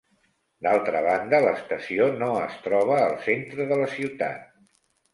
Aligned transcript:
D'altra 0.67 1.01
banda, 1.07 1.41
l'estació 1.43 2.09
no 2.25 2.31
es 2.49 2.57
troba 2.65 2.99
al 3.05 3.17
centre 3.31 3.71
de 3.75 3.83
la 3.85 3.95
ciutat. 3.97 4.53